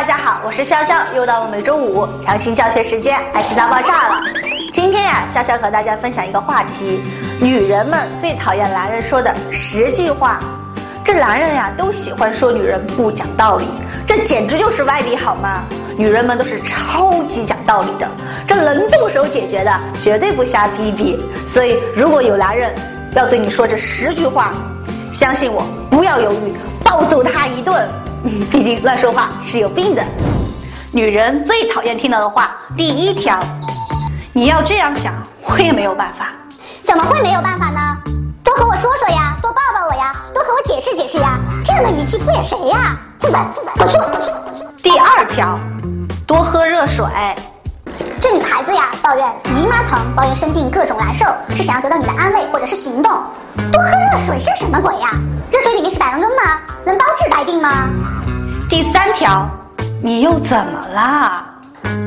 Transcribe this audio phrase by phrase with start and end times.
[0.00, 4.22] 大家好我是潇潇，又到了每周五强行教学时间，爱情大爆炸了。
[4.72, 7.02] 今天呀，潇潇和大家分享一个话题：
[7.38, 10.40] 女人们最讨厌男人说的十句话。
[11.04, 13.66] 这男人呀，都喜欢说女人不讲道理，
[14.06, 15.64] 这简直就是歪理好吗？
[15.98, 18.08] 女人们都是超级讲道理的，
[18.46, 21.22] 这能动手解决的，绝对不瞎逼逼。
[21.52, 22.74] 所以，如果有男人
[23.12, 24.54] 要对你说这十句话，
[25.12, 27.86] 相信我，不要犹豫，暴揍他一顿。
[28.50, 30.02] 毕竟乱说话是有病的。
[30.92, 33.42] 女人最讨厌听到的话，第一条，
[34.32, 36.26] 你要这样想，我也没有办法。
[36.84, 37.96] 怎么会没有办法呢？
[38.42, 41.38] 多和我说说呀，多抱抱我呀，多和我解释解释呀。
[41.64, 42.98] 这样的语气敷衍谁呀？
[43.20, 43.38] 负责，
[43.78, 44.82] 我去，我去。
[44.82, 45.58] 第二条，
[46.26, 47.06] 多喝热水。
[48.20, 51.24] 这女孩子呀，抱怨姨妈疼，抱怨生病各种难受，
[51.54, 53.12] 是想要得到你的安慰或者是行动。
[53.72, 55.10] 多喝热水是什么鬼呀？
[55.52, 56.60] 热水里面是百乐根吗？
[56.84, 57.88] 能包治百病吗？
[58.70, 59.50] 第三条，
[60.00, 61.44] 你又怎么啦？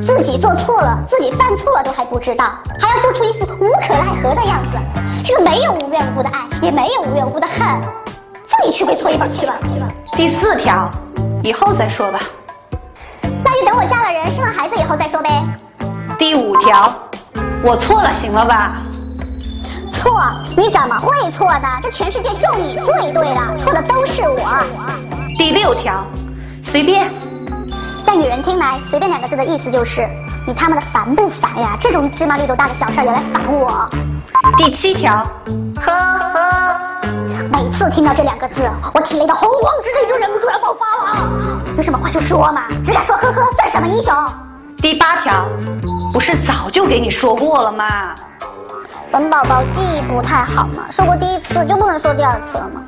[0.02, 4.69] 自己做错了，自己犯错了都还不知道，还要做出一副无可奈何的样子。
[5.25, 7.67] 这个没有无缘无故的爱，也没有无缘无故的恨，
[8.47, 9.89] 自己去跪搓衣板去吧去吧。
[10.14, 10.89] 第四条，
[11.44, 12.22] 以后再说吧。
[13.44, 15.44] 那就等我嫁了人，生了孩子以后再说呗。
[16.17, 16.94] 第五条，
[17.61, 18.78] 我错了，行了吧？
[19.91, 20.22] 错？
[20.56, 21.67] 你怎么会错呢？
[21.84, 24.66] 这全世界就你最对了，错的都是我。
[25.38, 26.06] 第六条，
[26.73, 27.07] 随便。
[28.03, 30.09] 在女人听来，“随便”两个字的意思就是
[30.47, 31.77] 你他妈的烦不烦呀？
[31.79, 33.88] 这种芝麻绿豆大的小事儿也来烦我。
[34.57, 35.23] 第七条，
[35.79, 36.75] 呵呵。
[37.51, 41.29] 每次听到这两个字，我体内的洪荒之力就忍不住要爆发了。
[41.77, 44.11] 有什么话就说嘛，只敢说呵呵算什么英雄？
[44.77, 45.45] 第八条，
[46.11, 48.16] 不是早就给你说过了吗？
[49.11, 52.81] 本宝宝记忆不太好嘛，说过第一次就不能说第二次了吗？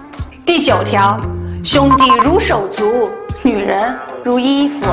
[0.43, 1.19] 第九条，
[1.63, 3.11] 兄弟如手足，
[3.45, 4.85] 女人如衣服。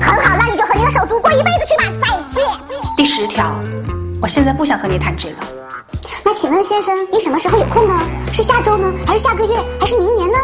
[0.00, 2.44] 很好，那你就和你的手足过一辈子去吧，再见。
[2.96, 3.56] 第十条，
[4.20, 5.36] 我现在不想和你谈这个。
[6.24, 8.00] 那请问先生，你什么时候有空呢？
[8.32, 10.38] 是下周呢，还是下个月，还是明年呢？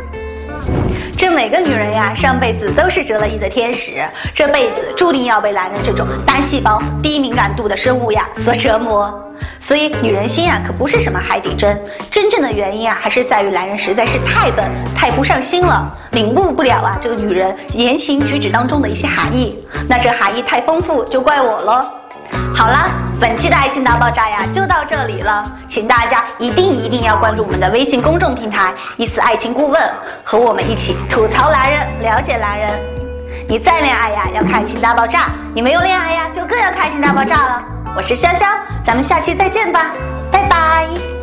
[1.18, 9.12] 这每个女人呀，上辈子都是折了翼的天使，这辈子注定要被男人这种单细胞、低敏感度的生物呀所折磨。
[9.60, 11.76] 所以，女人心啊，可不是什么海底针，
[12.08, 14.64] 真正的原因啊，还是在于男人实在是太笨、
[14.94, 19.58] 太不上心了，领悟不了啊这个女人言行举止当中的一些含义。
[19.88, 21.97] 那这含义太丰富，就怪我喽。
[22.54, 29.80] 好了，本期的爱情大爆炸呀，就到这里了，请大家一定一定要关注我们的微信公众平台“一次爱情顾问”，
[30.24, 32.70] 和我们一起吐槽男人，了解男人。
[33.48, 37.62] 你再恋爱呀，要看爱情大爆炸；你没有恋爱呀，就更要看爱情大爆炸了。
[37.96, 38.46] 我是潇潇，
[38.84, 39.90] 咱们下期再见吧，
[40.30, 41.17] 拜拜。